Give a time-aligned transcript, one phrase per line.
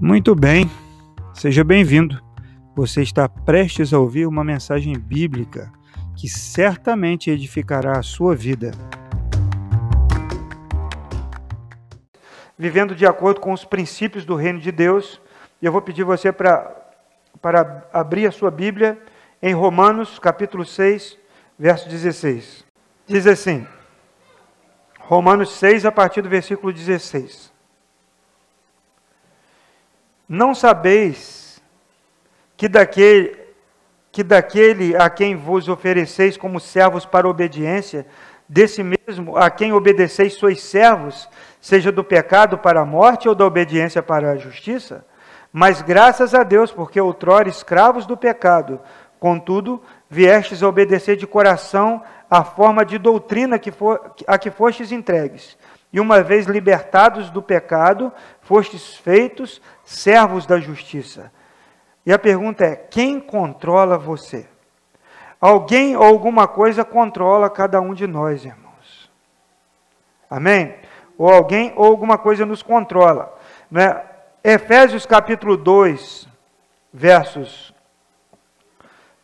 [0.00, 0.70] Muito bem,
[1.34, 2.22] seja bem-vindo.
[2.76, 5.72] Você está prestes a ouvir uma mensagem bíblica
[6.16, 8.70] que certamente edificará a sua vida.
[12.56, 15.20] Vivendo de acordo com os princípios do reino de Deus,
[15.60, 16.76] eu vou pedir você para,
[17.42, 18.96] para abrir a sua Bíblia
[19.42, 21.18] em Romanos, capítulo 6,
[21.58, 22.64] verso 16.
[23.04, 23.66] Diz assim:
[25.00, 27.57] Romanos 6, a partir do versículo 16.
[30.28, 31.62] Não sabeis
[32.56, 33.38] que daquele,
[34.12, 38.06] que daquele a quem vos ofereceis como servos para obediência,
[38.46, 41.28] desse mesmo a quem obedeceis sois servos,
[41.60, 45.04] seja do pecado para a morte ou da obediência para a justiça?
[45.50, 48.80] Mas graças a Deus, porque outrora escravos do pecado,
[49.18, 54.92] contudo, viestes a obedecer de coração a forma de doutrina que for, a que fostes
[54.92, 55.56] entregues.
[55.92, 61.32] E uma vez libertados do pecado, fostes feitos servos da justiça.
[62.04, 64.46] E a pergunta é: quem controla você?
[65.40, 69.10] Alguém ou alguma coisa controla cada um de nós, irmãos.
[70.28, 70.74] Amém?
[71.16, 73.36] Ou alguém ou alguma coisa nos controla.
[73.70, 74.02] Né?
[74.42, 76.28] Efésios capítulo 2,
[76.92, 77.72] versos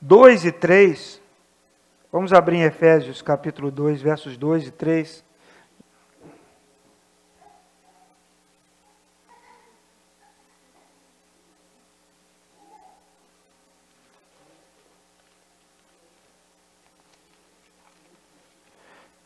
[0.00, 1.20] 2 e 3.
[2.12, 5.23] Vamos abrir em Efésios capítulo 2, versos 2 e 3.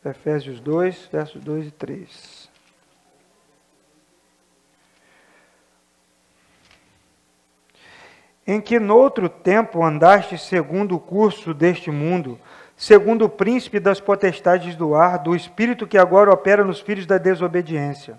[0.09, 2.51] Efésios 2, versos 2 e 3.
[8.47, 12.39] Em que noutro tempo andaste segundo o curso deste mundo,
[12.75, 17.19] segundo o príncipe das potestades do ar, do espírito que agora opera nos filhos da
[17.19, 18.19] desobediência,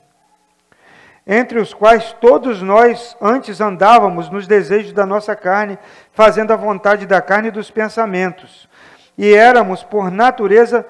[1.26, 5.80] entre os quais todos nós antes andávamos nos desejos da nossa carne,
[6.12, 8.70] fazendo a vontade da carne e dos pensamentos,
[9.18, 10.86] e éramos por natureza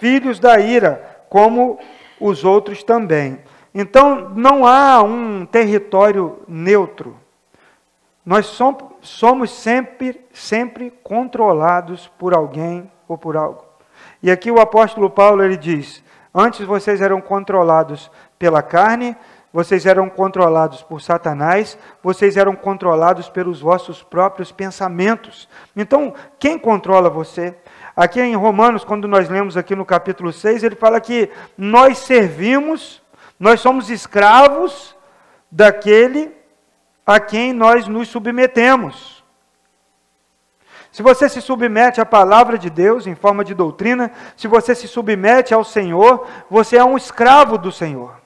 [0.00, 1.78] filhos da ira, como
[2.18, 3.38] os outros também.
[3.72, 7.16] Então, não há um território neutro.
[8.26, 8.58] Nós
[9.02, 13.64] somos sempre, sempre controlados por alguém ou por algo.
[14.22, 16.02] E aqui o apóstolo Paulo ele diz:
[16.34, 19.16] Antes vocês eram controlados pela carne,
[19.52, 25.48] vocês eram controlados por Satanás, vocês eram controlados pelos vossos próprios pensamentos.
[25.76, 27.56] Então, quem controla você?
[28.00, 33.02] Aqui em Romanos, quando nós lemos aqui no capítulo 6, ele fala que nós servimos,
[33.38, 34.96] nós somos escravos
[35.50, 36.34] daquele
[37.04, 39.22] a quem nós nos submetemos.
[40.90, 44.88] Se você se submete à palavra de Deus em forma de doutrina, se você se
[44.88, 48.18] submete ao Senhor, você é um escravo do Senhor.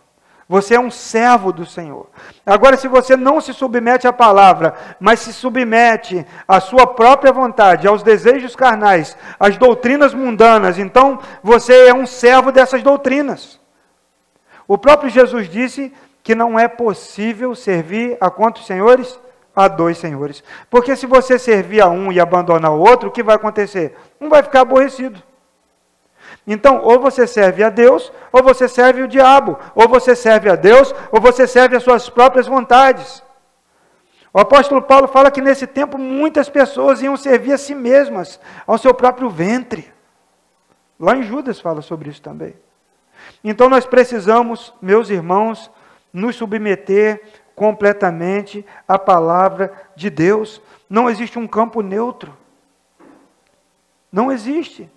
[0.48, 2.06] Você é um servo do Senhor.
[2.44, 7.88] Agora, se você não se submete à palavra, mas se submete à sua própria vontade,
[7.88, 13.58] aos desejos carnais, às doutrinas mundanas, então você é um servo dessas doutrinas.
[14.68, 19.18] O próprio Jesus disse que não é possível servir a quantos senhores?
[19.56, 20.42] A dois senhores.
[20.68, 23.96] Porque se você servir a um e abandonar o outro, o que vai acontecer?
[24.20, 25.22] Um vai ficar aborrecido.
[26.46, 30.56] Então, ou você serve a Deus, ou você serve o diabo, ou você serve a
[30.56, 33.22] Deus, ou você serve as suas próprias vontades.
[34.32, 38.76] O apóstolo Paulo fala que nesse tempo muitas pessoas iam servir a si mesmas, ao
[38.76, 39.92] seu próprio ventre.
[40.98, 42.54] Lá em Judas fala sobre isso também.
[43.42, 45.70] Então nós precisamos, meus irmãos,
[46.12, 47.22] nos submeter
[47.54, 50.60] completamente à palavra de Deus.
[50.90, 52.36] Não existe um campo neutro.
[54.12, 54.90] Não existe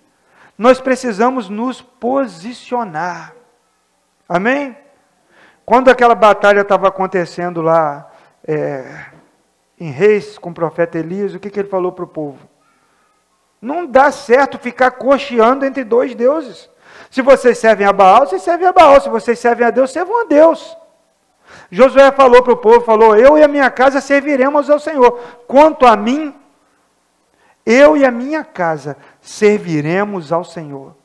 [0.58, 3.34] nós precisamos nos posicionar.
[4.28, 4.76] Amém?
[5.66, 8.10] Quando aquela batalha estava acontecendo lá
[8.48, 9.06] é,
[9.80, 12.40] em Reis com o profeta Elias, o que, que ele falou para o povo?
[13.62, 16.70] Não dá certo ficar cocheando entre dois deuses.
[17.10, 19.02] Se vocês servem a Baal, vocês servem a Baal.
[19.02, 20.78] Se vocês servem a Deus, servam a Deus.
[21.72, 25.20] Josué falou para o povo, falou, eu e a minha casa serviremos ao Senhor.
[25.48, 26.34] Quanto a mim,
[27.66, 30.96] eu e a minha casa serviremos ao Senhor.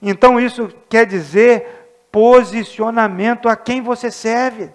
[0.00, 4.70] Então isso quer dizer posicionamento a quem você serve.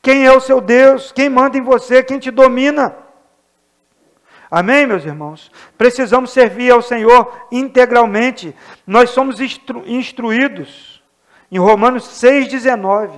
[0.00, 1.12] Quem é o seu Deus?
[1.12, 2.02] Quem manda em você?
[2.02, 2.96] Quem te domina?
[4.50, 5.52] Amém, meus irmãos?
[5.76, 8.56] Precisamos servir ao Senhor integralmente.
[8.86, 11.02] Nós somos instru instruídos,
[11.52, 13.10] em Romanos 6,19,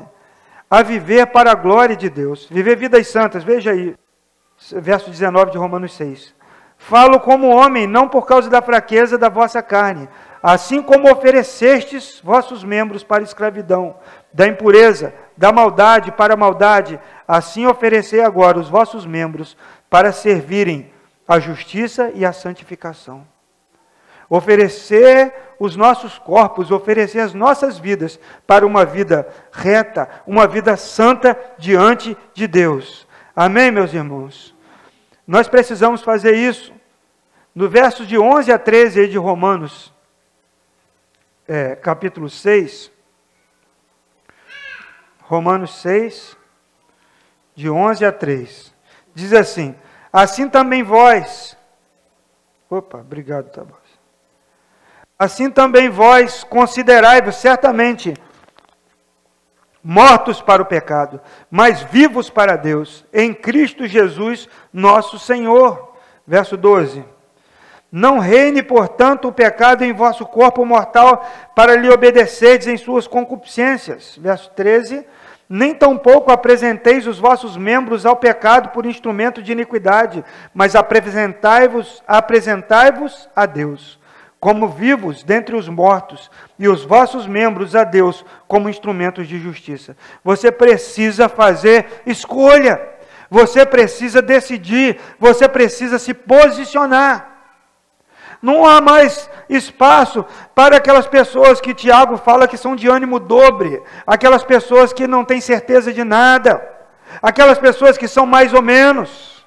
[0.68, 2.48] a viver para a glória de Deus.
[2.50, 3.44] Viver vidas santas.
[3.44, 3.94] Veja aí,
[4.72, 6.34] verso 19 de Romanos 6.
[6.78, 10.08] Falo como homem, não por causa da fraqueza da vossa carne.
[10.40, 13.96] Assim como oferecestes vossos membros para a escravidão,
[14.32, 19.56] da impureza, da maldade para a maldade, assim oferecei agora os vossos membros
[19.90, 20.92] para servirem
[21.26, 23.26] a justiça e a santificação.
[24.31, 31.36] Oferecer os nossos corpos, oferecer as nossas vidas para uma vida reta, uma vida santa
[31.58, 33.06] diante de Deus.
[33.34, 34.56] Amém, meus irmãos?
[35.28, 36.72] Nós precisamos fazer isso.
[37.54, 39.92] No verso de 11 a 13 de Romanos,
[41.46, 42.90] é, capítulo 6,
[45.20, 46.34] Romanos 6,
[47.54, 48.75] de 11 a 3,
[49.14, 49.76] diz assim:
[50.10, 51.54] Assim também vós,
[52.70, 53.76] opa, obrigado, Tabas.
[55.19, 58.14] Assim também vós considerai-vos certamente
[59.82, 61.20] mortos para o pecado,
[61.50, 65.96] mas vivos para Deus, em Cristo Jesus, nosso Senhor.
[66.26, 67.04] Verso 12.
[67.90, 74.19] Não reine, portanto, o pecado em vosso corpo mortal para lhe obedecerdes em suas concupiscências.
[74.20, 75.06] Verso 13.
[75.48, 80.22] Nem tampouco apresenteis os vossos membros ao pecado por instrumento de iniquidade,
[80.52, 82.92] mas apresentai-vos apresentai
[83.34, 83.98] a Deus,
[84.40, 89.96] como vivos dentre os mortos, e os vossos membros a Deus como instrumentos de justiça.
[90.23, 92.81] Você precisa fazer escolha,
[93.29, 97.37] você precisa decidir, você precisa se posicionar.
[98.40, 100.25] Não há mais espaço
[100.55, 105.25] para aquelas pessoas que Tiago fala que são de ânimo dobre, aquelas pessoas que não
[105.25, 106.62] têm certeza de nada,
[107.20, 109.38] aquelas pessoas que são mais ou menos.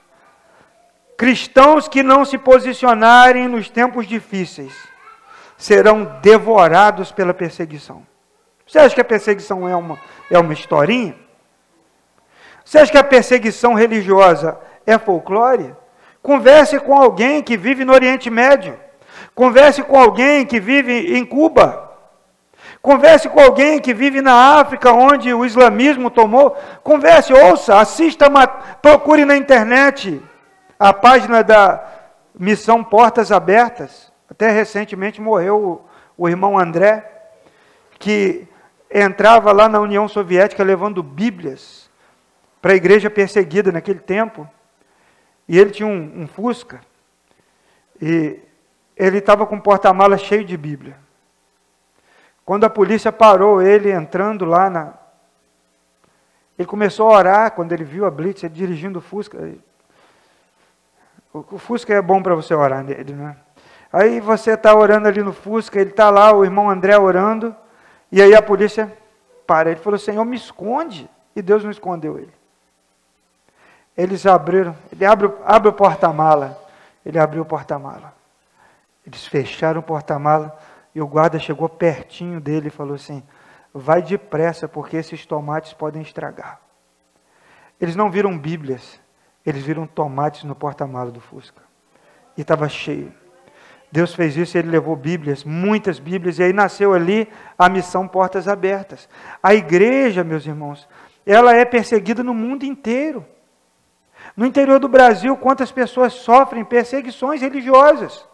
[1.22, 4.74] Cristãos que não se posicionarem nos tempos difíceis
[5.56, 8.02] serão devorados pela perseguição.
[8.66, 10.00] Você acha que a perseguição é uma,
[10.32, 11.16] é uma historinha?
[12.66, 15.76] Você acha que a perseguição religiosa é folclore?
[16.24, 18.76] Converse com alguém que vive no Oriente Médio.
[19.36, 21.92] Converse com alguém que vive em Cuba.
[22.82, 26.58] Converse com alguém que vive na África, onde o islamismo tomou.
[26.82, 28.26] Converse, ouça, assista,
[28.82, 30.20] procure na internet
[30.81, 31.88] a página da
[32.33, 34.12] Missão Portas Abertas.
[34.28, 35.86] Até recentemente morreu
[36.18, 37.07] o, o irmão André,
[38.00, 38.48] que
[38.89, 41.88] entrava lá na União Soviética levando Bíblias
[42.60, 44.50] para a igreja perseguida naquele tempo.
[45.48, 46.81] E ele tinha um, um Fusca.
[48.01, 48.39] E
[48.98, 50.98] ele estava com o porta-mala cheio de Bíblia.
[52.44, 54.94] Quando a polícia parou ele entrando lá na.
[56.57, 59.38] Ele começou a orar quando ele viu a Blitz, ele dirigindo o Fusca.
[61.33, 63.38] O Fusca é bom para você orar nele, né?
[63.92, 67.56] Aí você está orando ali no Fusca, ele está lá, o irmão André orando,
[68.12, 68.92] e aí a polícia
[69.51, 69.69] para.
[69.69, 71.10] Ele falou: Senhor, me esconde.
[71.36, 72.33] E Deus não escondeu ele.
[73.98, 76.57] Eles abriram, ele abre, abre o porta-mala.
[77.06, 78.13] Ele abriu o porta-mala.
[79.06, 80.57] Eles fecharam o porta-mala
[80.94, 83.24] e o guarda chegou pertinho dele e falou assim:
[83.74, 86.60] Vai depressa, porque esses tomates podem estragar.
[87.80, 89.00] Eles não viram Bíblias,
[89.46, 91.62] eles viram tomates no porta-mala do Fusca.
[92.38, 93.14] E estava cheio.
[93.92, 97.28] Deus fez isso e ele levou Bíblias, muitas Bíblias, e aí nasceu ali
[97.60, 99.10] a missão Portas Abertas.
[99.44, 100.88] A igreja, meus irmãos,
[101.26, 103.26] ela é perseguida no mundo inteiro.
[104.36, 108.26] No interior do Brasil, quantas pessoas sofrem perseguições religiosas?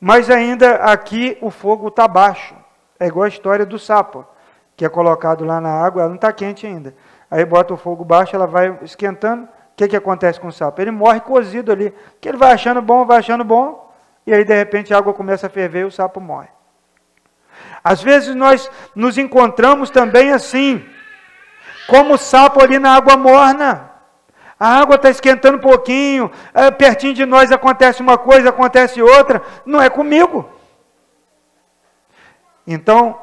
[0.00, 2.54] Mas ainda aqui o fogo está baixo.
[3.00, 4.24] É igual a história do sapo,
[4.76, 6.94] que é colocado lá na água, ela não está quente ainda.
[7.28, 9.48] Aí bota o fogo baixo, ela vai esquentando.
[9.76, 10.80] O que, que acontece com o sapo?
[10.80, 11.94] Ele morre cozido ali.
[12.18, 13.94] Que ele vai achando bom, vai achando bom,
[14.26, 16.48] e aí de repente a água começa a ferver e o sapo morre.
[17.84, 20.82] Às vezes nós nos encontramos também assim,
[21.86, 23.90] como o sapo ali na água morna.
[24.58, 29.42] A água está esquentando um pouquinho, é, pertinho de nós acontece uma coisa, acontece outra,
[29.66, 30.48] não é comigo.
[32.66, 33.20] Então,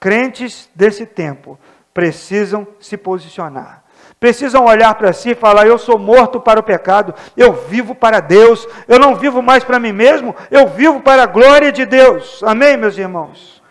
[0.00, 1.60] crentes desse tempo
[1.92, 3.84] precisam se posicionar.
[4.18, 8.20] Precisam olhar para si e falar: Eu sou morto para o pecado, eu vivo para
[8.20, 12.42] Deus, eu não vivo mais para mim mesmo, eu vivo para a glória de Deus.
[12.42, 13.62] Amém, meus irmãos?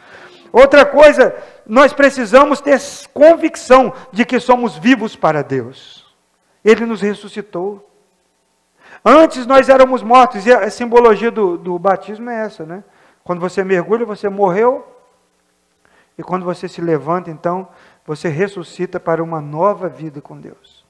[0.52, 1.36] Outra coisa,
[1.68, 2.80] nós precisamos ter
[3.14, 6.06] convicção de que somos vivos para Deus.
[6.66, 7.88] Ele nos ressuscitou.
[9.06, 12.84] Antes nós éramos mortos, e a simbologia do, do batismo é essa, né?
[13.24, 14.86] Quando você mergulha, você morreu,
[16.18, 17.68] e quando você se levanta, então,
[18.10, 20.84] você ressuscita para uma nova vida com Deus.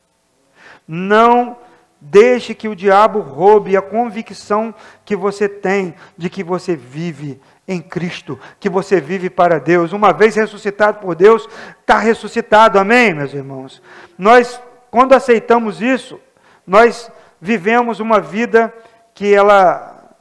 [0.88, 1.58] Não
[2.00, 4.74] deixe que o diabo roube a convicção
[5.04, 9.92] que você tem de que você vive em Cristo, que você vive para Deus.
[9.92, 11.46] Uma vez ressuscitado por Deus,
[11.82, 13.82] está ressuscitado, amém, meus irmãos?
[14.18, 16.22] Nós quando aceitamos isso,
[16.66, 17.12] nós
[17.42, 18.74] vivemos uma vida
[19.14, 20.16] que ela,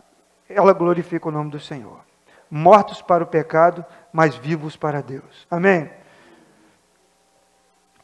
[0.49, 2.01] ela glorifica o nome do Senhor.
[2.51, 5.47] mortos para o pecado, mas vivos para Deus.
[5.49, 5.89] Amém?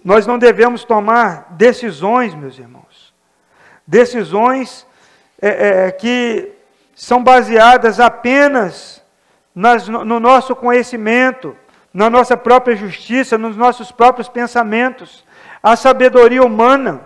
[0.05, 3.15] Nós não devemos tomar decisões, meus irmãos,
[3.87, 4.87] decisões
[5.41, 6.53] é, é, que
[6.95, 9.03] são baseadas apenas
[9.55, 11.57] nas, no nosso conhecimento,
[11.93, 15.25] na nossa própria justiça, nos nossos próprios pensamentos,
[15.63, 17.01] a sabedoria humana.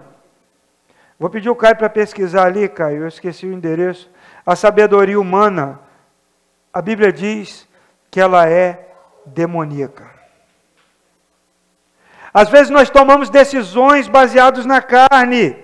[1.18, 4.10] Vou pedir o Caio para pesquisar ali, Caio, eu esqueci o endereço.
[4.44, 5.78] A sabedoria humana,
[6.72, 7.68] a Bíblia diz
[8.10, 8.88] que ela é
[9.26, 10.17] demoníaca.
[12.32, 15.56] Às vezes nós tomamos decisões baseadas na carne,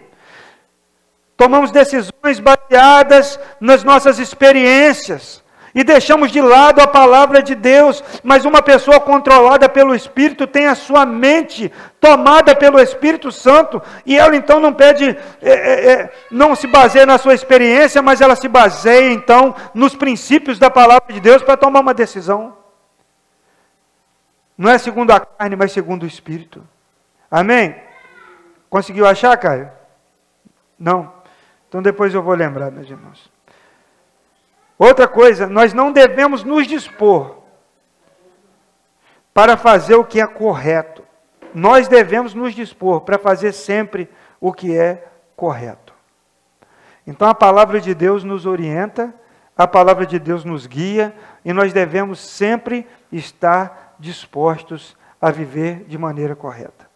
[1.37, 5.45] tomamos decisões baseadas nas nossas experiências,
[5.75, 10.69] e deixamos de lado a palavra de Deus, mas uma pessoa controlada pelo Espírito tem
[10.69, 15.05] a sua mente tomada pelo Espírito Santo, e ela então não pede,
[15.43, 19.97] é, é, é, não se baseia na sua experiência, mas ela se baseia então nos
[19.97, 22.64] princípios da palavra de Deus para tomar uma decisão.
[24.57, 26.67] Não é segundo a carne, mas segundo o Espírito.
[27.31, 27.75] Amém?
[28.71, 29.71] Conseguiu achar, Caio?
[30.79, 31.13] Não?
[31.69, 33.31] Então depois eu vou lembrar, meus irmãos.
[34.79, 37.43] Outra coisa, nós não devemos nos dispor
[39.33, 41.03] para fazer o que é correto.
[41.53, 44.09] Nós devemos nos dispor para fazer sempre
[44.41, 45.07] o que é
[45.37, 45.93] correto.
[47.07, 49.13] Então a palavra de Deus nos orienta,
[49.57, 55.97] a palavra de Deus nos guia e nós devemos sempre estar dispostos a viver de
[55.97, 56.89] maneira correta.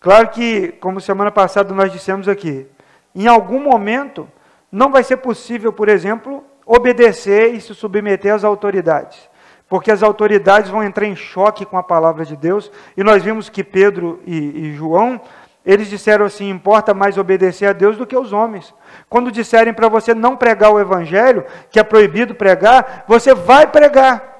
[0.00, 2.66] Claro que, como semana passada nós dissemos aqui,
[3.14, 4.28] em algum momento
[4.70, 9.28] não vai ser possível, por exemplo, obedecer e se submeter às autoridades,
[9.68, 13.48] porque as autoridades vão entrar em choque com a palavra de Deus, e nós vimos
[13.48, 15.20] que Pedro e, e João,
[15.66, 18.72] eles disseram assim: importa mais obedecer a Deus do que aos homens.
[19.08, 24.37] Quando disserem para você não pregar o evangelho, que é proibido pregar, você vai pregar.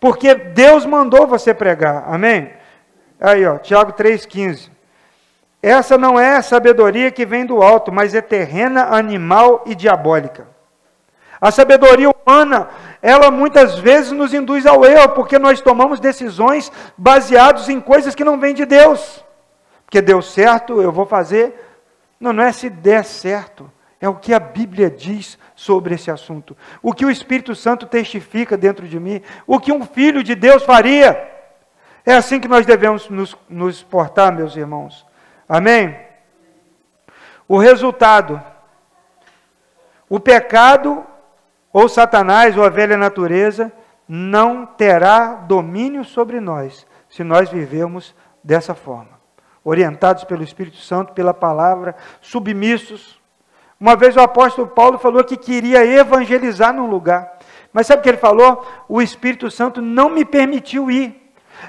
[0.00, 2.04] Porque Deus mandou você pregar.
[2.08, 2.50] Amém?
[3.20, 4.70] Aí, ó, Tiago 3,15.
[5.62, 10.48] Essa não é sabedoria que vem do alto, mas é terrena, animal e diabólica.
[11.38, 12.68] A sabedoria humana,
[13.02, 18.24] ela muitas vezes nos induz ao erro, porque nós tomamos decisões baseadas em coisas que
[18.24, 19.22] não vêm de Deus.
[19.84, 21.54] Porque deu certo, eu vou fazer.
[22.18, 26.56] Não, não é se der certo, é o que a Bíblia diz sobre esse assunto.
[26.82, 30.62] O que o Espírito Santo testifica dentro de mim, o que um filho de Deus
[30.62, 31.30] faria.
[32.06, 35.06] É assim que nós devemos nos, nos portar, meus irmãos.
[35.46, 35.96] Amém?
[37.46, 38.42] O resultado:
[40.08, 41.04] o pecado,
[41.70, 43.70] ou Satanás, ou a velha natureza,
[44.08, 49.20] não terá domínio sobre nós, se nós vivermos dessa forma.
[49.62, 53.19] Orientados pelo Espírito Santo, pela palavra, submissos.
[53.80, 57.38] Uma vez o apóstolo Paulo falou que queria evangelizar num lugar.
[57.72, 58.66] Mas sabe o que ele falou?
[58.86, 61.18] O Espírito Santo não me permitiu ir.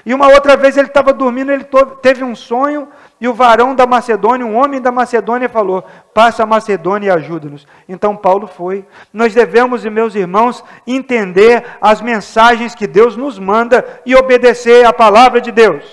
[0.04, 1.66] E uma outra vez ele estava dormindo, ele
[2.00, 2.88] teve um sonho,
[3.20, 7.66] e o varão da Macedônia, um homem da Macedônia, falou: Passa a Macedônia e ajuda-nos.
[7.88, 8.86] Então Paulo foi.
[9.12, 15.40] Nós devemos, meus irmãos, entender as mensagens que Deus nos manda e obedecer a palavra
[15.40, 15.84] de Deus.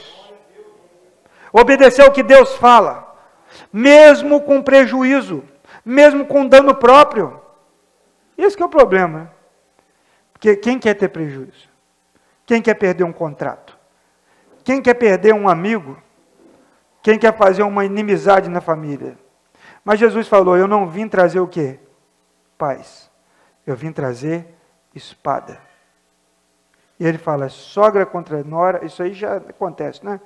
[1.51, 3.15] Obedecer o que Deus fala,
[3.71, 5.43] mesmo com prejuízo,
[5.89, 7.41] mesmo com dano próprio.
[8.37, 9.33] Esse é o problema.
[10.31, 11.67] Porque quem quer ter prejuízo?
[12.45, 13.77] Quem quer perder um contrato?
[14.63, 15.97] Quem quer perder um amigo?
[17.01, 19.17] Quem quer fazer uma inimizade na família?
[19.83, 21.79] Mas Jesus falou: Eu não vim trazer o quê?
[22.57, 23.09] Paz.
[23.65, 24.47] Eu vim trazer
[24.93, 25.59] espada.
[26.99, 30.19] E ele fala: sogra contra nora, isso aí já acontece, né?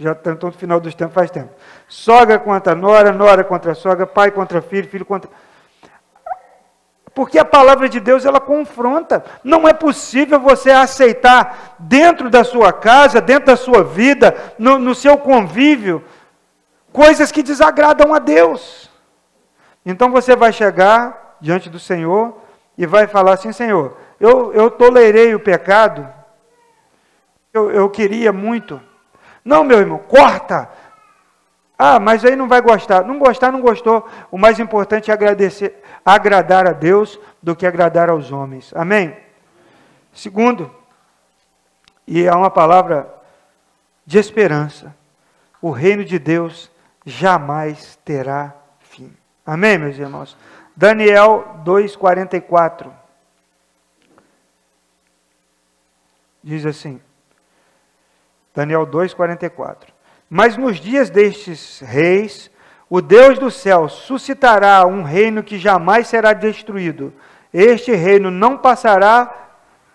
[0.00, 1.50] Já está no final dos tempos, faz tempo.
[1.86, 5.30] Sogra contra nora, nora contra sogra, pai contra filho, filho contra.
[7.14, 9.22] Porque a palavra de Deus ela confronta.
[9.44, 14.94] Não é possível você aceitar dentro da sua casa, dentro da sua vida, no, no
[14.94, 16.02] seu convívio,
[16.90, 18.88] coisas que desagradam a Deus.
[19.84, 22.40] Então você vai chegar diante do Senhor
[22.78, 26.08] e vai falar assim: Senhor, eu, eu tolerei o pecado,
[27.52, 28.80] eu, eu queria muito.
[29.44, 30.68] Não, meu irmão, corta,
[31.82, 33.04] ah, mas aí não vai gostar.
[33.06, 34.06] Não gostar, não gostou.
[34.30, 38.70] O mais importante é agradecer, agradar a Deus do que agradar aos homens.
[38.76, 39.16] Amém?
[40.12, 40.70] Segundo,
[42.06, 43.10] e é uma palavra
[44.04, 44.94] de esperança:
[45.62, 46.70] o reino de Deus
[47.06, 49.10] jamais terá fim.
[49.46, 50.36] Amém, meus irmãos?
[50.76, 52.90] Daniel 2,44
[56.44, 57.00] diz assim:
[58.54, 62.48] Daniel 2,44 mas nos dias destes reis,
[62.88, 67.12] o Deus do céu suscitará um reino que jamais será destruído.
[67.52, 69.48] Este reino não passará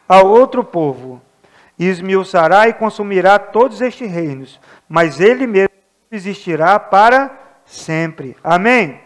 [0.09, 1.21] a outro povo,
[1.79, 4.59] e esmiuçará e consumirá todos estes reinos,
[4.89, 5.69] mas ele mesmo
[6.11, 7.31] existirá para
[7.65, 8.35] sempre.
[8.43, 8.99] Amém?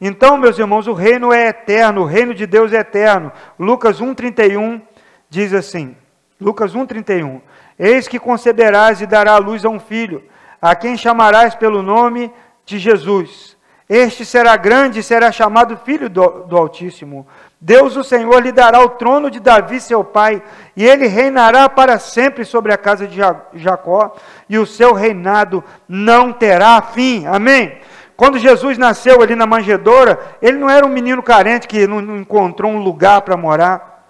[0.00, 3.32] Então, meus irmãos, o reino é eterno, o reino de Deus é eterno.
[3.58, 4.82] Lucas 1,31
[5.30, 5.96] diz assim:
[6.40, 7.40] Lucas 1,31:
[7.78, 10.22] Eis que conceberás e dará luz a um filho,
[10.60, 12.32] a quem chamarás pelo nome
[12.64, 13.54] de Jesus.
[13.88, 17.26] Este será grande e será chamado Filho do, do Altíssimo.
[17.60, 20.42] Deus, o Senhor, lhe dará o trono de Davi, seu pai,
[20.74, 23.18] e ele reinará para sempre sobre a casa de
[23.54, 24.16] Jacó,
[24.48, 27.26] e o seu reinado não terá fim.
[27.26, 27.78] Amém?
[28.16, 32.70] Quando Jesus nasceu ali na manjedoura, ele não era um menino carente que não encontrou
[32.70, 34.08] um lugar para morar.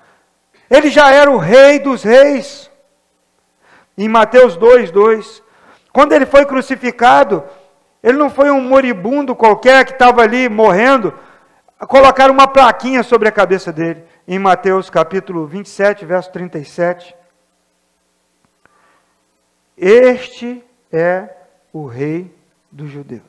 [0.71, 2.71] Ele já era o rei dos reis.
[3.97, 5.43] Em Mateus 2, 2.
[5.93, 7.45] Quando ele foi crucificado,
[8.03, 11.15] ele não foi um moribundo qualquer que estava ali morrendo.
[11.89, 14.05] Colocaram uma plaquinha sobre a cabeça dele.
[14.27, 17.15] Em Mateus capítulo 27, verso 37.
[19.77, 21.29] Este é
[21.73, 22.35] o rei
[22.71, 23.23] dos judeus.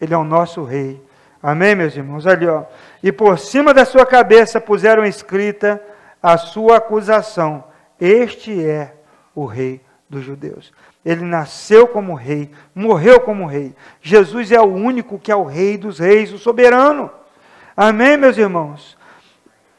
[0.00, 1.02] Ele é o nosso rei.
[1.42, 2.26] Amém, meus irmãos?
[2.26, 2.64] Ali, ó.
[3.02, 5.82] E por cima da sua cabeça puseram escrita
[6.22, 7.64] a sua acusação:
[8.00, 8.94] Este é
[9.34, 10.72] o rei dos judeus.
[11.04, 13.74] Ele nasceu como rei, morreu como rei.
[14.00, 17.10] Jesus é o único que é o rei dos reis, o soberano.
[17.76, 18.96] Amém, meus irmãos?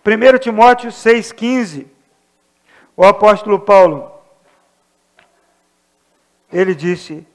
[0.06, 1.86] 1 Timóteo 6,15.
[2.96, 4.12] O apóstolo Paulo,
[6.52, 7.26] ele disse: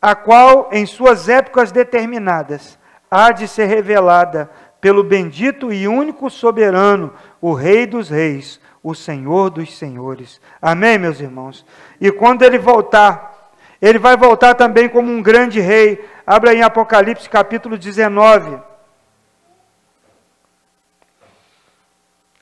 [0.00, 2.78] a qual, em suas épocas determinadas,
[3.10, 4.48] há de ser revelada
[4.80, 10.40] pelo bendito e único soberano, o Rei dos Reis, o Senhor dos Senhores.
[10.60, 11.64] Amém, meus irmãos?
[12.00, 16.08] E quando ele voltar, ele vai voltar também como um grande rei.
[16.26, 18.60] Abra em Apocalipse capítulo 19.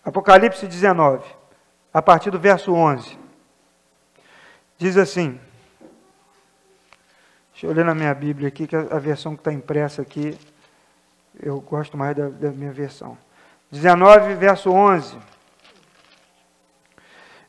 [0.04, 1.24] Apocalipse 19,
[1.92, 3.18] a partir do verso 11.
[4.78, 5.40] Diz assim:
[7.50, 10.38] Deixa eu ler na minha Bíblia aqui, que a, versão que está impressa aqui,
[11.42, 13.18] eu gosto mais da, da minha versão.
[13.72, 15.18] 19, verso 11.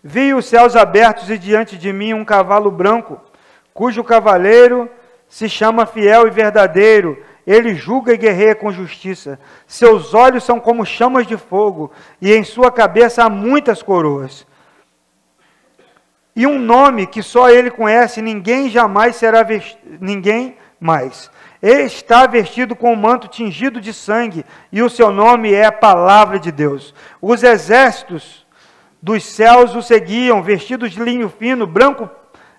[0.10, 3.20] Vi os céus abertos e diante de mim um cavalo branco,
[3.74, 4.90] cujo cavaleiro
[5.28, 7.22] se chama fiel e verdadeiro.
[7.46, 9.38] Ele julga e guerreia com justiça.
[9.68, 11.92] Seus olhos são como chamas de fogo,
[12.22, 14.48] e em sua cabeça há muitas coroas
[16.38, 21.32] e um nome que só ele conhece, ninguém jamais será vestido, ninguém mais.
[21.60, 25.72] Ele está vestido com um manto tingido de sangue, e o seu nome é a
[25.72, 26.94] palavra de Deus.
[27.20, 28.46] Os exércitos
[29.02, 32.10] dos céus o seguiam, vestidos de linho fino, branco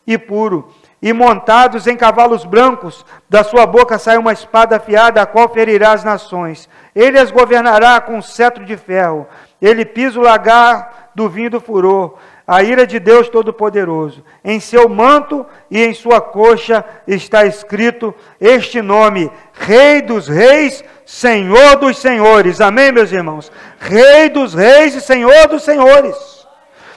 [0.07, 5.27] e puro, e montados em cavalos brancos, da sua boca sai uma espada afiada, a
[5.27, 6.69] qual ferirá as nações.
[6.95, 9.27] Ele as governará com um cetro de ferro.
[9.61, 12.15] Ele pisa o lagar do vinho do furor
[12.49, 14.25] a ira de Deus Todo-Poderoso.
[14.43, 21.77] Em seu manto e em sua coxa está escrito este nome: Rei dos Reis, Senhor
[21.77, 22.63] dos Senhores.
[22.63, 23.53] Amém, meus irmãos?
[23.79, 26.17] Rei dos Reis e Senhor dos Senhores.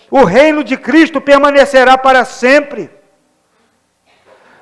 [0.09, 2.89] O reino de Cristo permanecerá para sempre.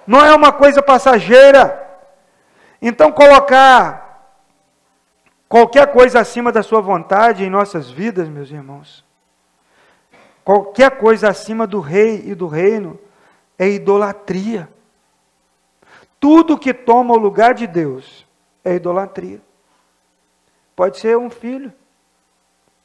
[0.07, 1.87] Não é uma coisa passageira.
[2.81, 4.39] Então, colocar
[5.47, 9.03] qualquer coisa acima da sua vontade em nossas vidas, meus irmãos,
[10.49, 12.99] Qualquer coisa acima do rei e do reino
[13.55, 14.67] é idolatria.
[16.19, 18.25] Tudo que toma o lugar de Deus
[18.65, 19.39] é idolatria.
[20.75, 21.71] Pode ser um filho,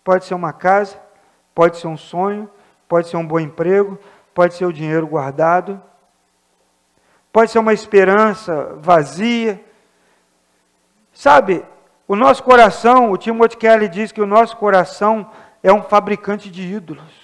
[0.05, 1.01] pode ser uma casa,
[1.55, 2.51] pode ser um sonho,
[2.87, 3.99] pode ser um bom emprego,
[4.35, 5.81] pode ser o dinheiro guardado,
[7.33, 9.59] pode ser uma esperança vazia.
[11.15, 11.65] Sabe,
[12.07, 15.31] o nosso coração, o Timothy Kelly diz que o nosso coração
[15.63, 17.24] é um fabricante de ídolos.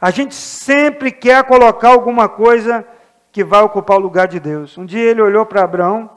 [0.00, 2.84] A gente sempre quer colocar alguma coisa
[3.32, 4.76] que vai ocupar o lugar de Deus.
[4.76, 6.10] Um dia ele olhou para Abraão,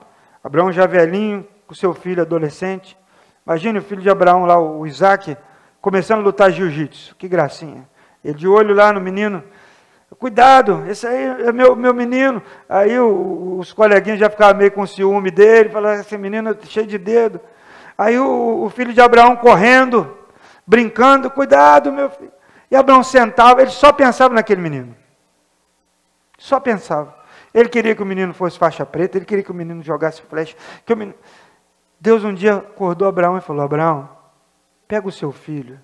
[0.43, 2.97] Abraão já velhinho, com seu filho adolescente.
[3.45, 5.37] Imagine o filho de Abraão lá, o Isaac,
[5.81, 7.15] começando a lutar jiu-jitsu.
[7.15, 7.87] Que gracinha.
[8.23, 9.43] Ele de olho lá no menino.
[10.17, 12.41] Cuidado, esse aí é meu, meu menino.
[12.67, 16.87] Aí o, os coleguinhas já ficavam meio com ciúme dele, falavam, esse menino é cheio
[16.87, 17.39] de dedo.
[17.97, 20.17] Aí o, o filho de Abraão correndo,
[20.65, 22.31] brincando, cuidado, meu filho.
[22.71, 24.95] E Abraão sentava, ele só pensava naquele menino.
[26.37, 27.17] Só pensava.
[27.53, 30.55] Ele queria que o menino fosse faixa preta, ele queria que o menino jogasse flecha.
[30.85, 31.17] Que o menino...
[31.99, 34.09] Deus um dia acordou Abraão e falou: Abraão,
[34.87, 35.79] pega o seu filho,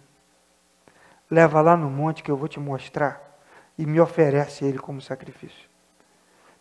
[1.29, 3.21] leva lá no monte que eu vou te mostrar
[3.77, 5.67] e me oferece ele como sacrifício.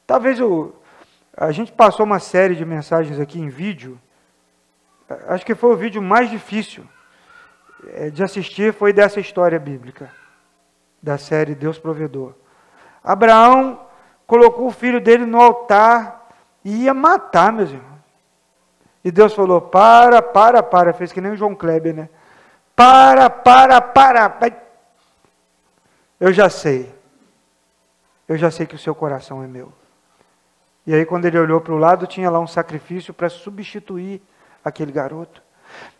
[0.06, 0.74] Talvez o,
[1.36, 4.00] a gente passou uma série de mensagens aqui em vídeo.
[5.28, 6.84] Acho que foi o vídeo mais difícil
[8.12, 10.10] de assistir foi dessa história bíblica.
[11.02, 12.34] da série Deus Provedor.
[13.02, 13.86] Abraão
[14.26, 16.30] colocou o filho dele no altar
[16.64, 18.00] e ia matar, meus irmãos.
[19.04, 20.94] E Deus falou: para, para, para.
[20.94, 22.08] Fez que nem o João Kleber, né?
[22.74, 24.50] Para, para, para.
[26.18, 26.92] Eu já sei.
[28.26, 29.70] Eu já sei que o seu coração é meu.
[30.86, 34.22] E aí, quando ele olhou para o lado, tinha lá um sacrifício para substituir
[34.64, 35.42] aquele garoto.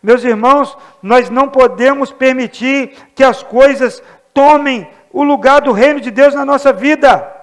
[0.01, 4.01] Meus irmãos, nós não podemos permitir que as coisas
[4.33, 7.33] tomem o lugar do reino de Deus na nossa vida.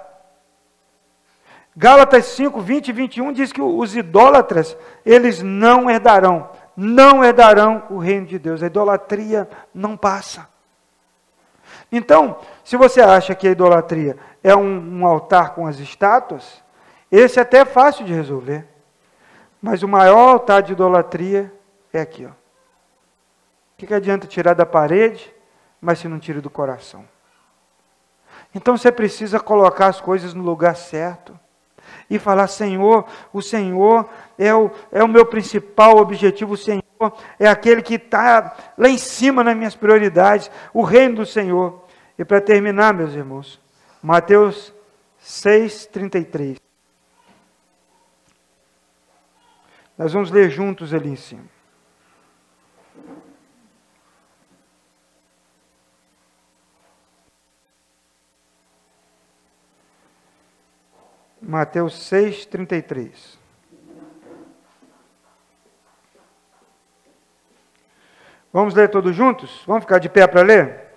[1.77, 7.99] Gálatas 5, 20 e 21 diz que os idólatras, eles não herdarão, não herdarão o
[7.99, 8.63] reino de Deus.
[8.63, 10.47] A idolatria não passa.
[11.91, 16.63] Então, se você acha que a idolatria é um, um altar com as estátuas,
[17.11, 18.67] esse até é fácil de resolver.
[19.61, 21.53] Mas o maior altar de idolatria
[21.93, 22.27] é aqui.
[22.27, 22.31] Ó.
[22.31, 22.35] O
[23.77, 25.35] que, que adianta tirar da parede,
[25.81, 27.05] mas se não tira do coração?
[28.55, 31.39] Então você precisa colocar as coisas no lugar certo
[32.09, 36.83] e falar: Senhor, o Senhor é o, é o meu principal objetivo, o Senhor
[37.39, 41.83] é aquele que está lá em cima nas minhas prioridades, o reino do Senhor.
[42.19, 43.61] E para terminar, meus irmãos,
[44.03, 44.73] Mateus
[45.25, 46.59] 6,33.
[49.97, 51.45] Nós vamos ler juntos ali em cima.
[61.43, 63.39] Mateus 6, 33.
[68.53, 69.65] Vamos ler todos juntos?
[69.67, 70.95] Vamos ficar de pé para ler?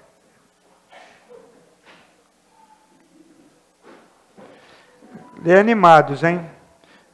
[5.41, 6.47] Ler animados, hein?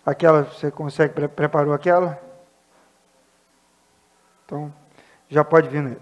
[0.06, 2.22] Aquela, você consegue, pre preparou aquela?
[4.46, 4.74] Então,
[5.30, 5.84] já pode vir.
[5.84, 5.96] Né?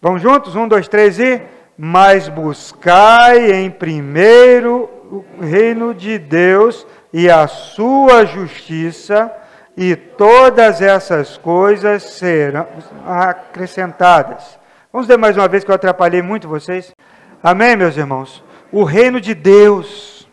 [0.00, 0.56] Vamos juntos?
[0.56, 1.40] Um, dois, três e.
[1.78, 9.32] Mas buscai em primeiro o reino de Deus e a sua justiça,
[9.76, 12.66] e todas essas coisas serão
[13.06, 14.58] acrescentadas.
[14.92, 16.94] Vamos ler mais uma vez que eu atrapalhei muito vocês.
[17.42, 18.42] Amém, meus irmãos?
[18.72, 20.26] O reino de Deus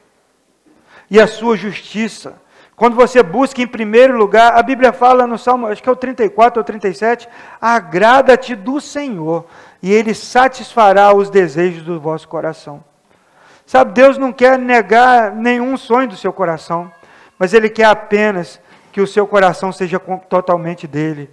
[1.12, 2.42] e a sua justiça.
[2.76, 5.96] Quando você busca em primeiro lugar, a Bíblia fala no Salmo, acho que é o
[5.96, 7.30] 34 ou 37,
[7.62, 9.46] agrada-te do Senhor,
[9.82, 12.84] e Ele satisfará os desejos do vosso coração.
[13.66, 16.92] Sabe, Deus não quer negar nenhum sonho do seu coração,
[17.40, 18.60] mas Ele quer apenas
[18.92, 20.00] que o seu coração seja
[20.30, 21.30] totalmente dele.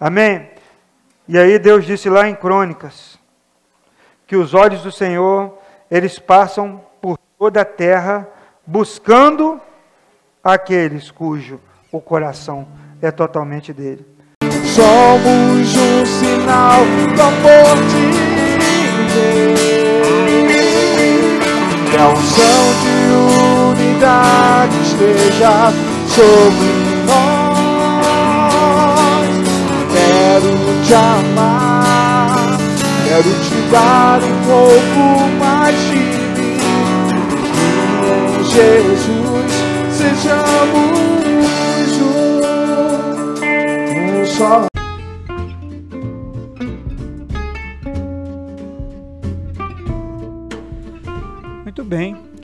[0.00, 0.50] Amém?
[1.28, 3.18] E aí Deus disse lá em Crônicas
[4.26, 5.58] que os olhos do Senhor,
[5.90, 8.26] eles passam por toda a terra
[8.66, 9.60] buscando
[10.42, 12.66] aqueles cujo o coração
[13.00, 14.06] é totalmente dele.
[14.74, 16.80] Somos um sinal
[17.14, 18.12] do amor de
[19.12, 19.81] Deus
[21.92, 22.96] que a unção de
[23.70, 25.70] unidade esteja
[26.08, 26.70] sobre
[27.06, 28.08] nós.
[29.92, 30.52] Quero
[30.86, 32.56] te amar,
[33.06, 35.00] quero te dar um pouco
[35.38, 35.96] mais de
[36.40, 36.56] mim.
[38.08, 39.52] Com Jesus,
[39.92, 40.96] sejamos
[42.00, 42.12] um,
[44.18, 44.71] um só.